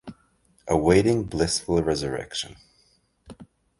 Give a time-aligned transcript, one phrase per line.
[0.67, 2.55] Awaiting blissful resurrection.